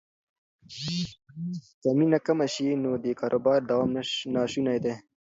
[1.81, 3.89] که مینه کمه شي نو د کاروبار دوام
[4.35, 4.93] ناشونی دی.